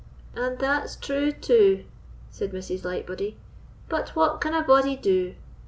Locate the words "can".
4.41-4.55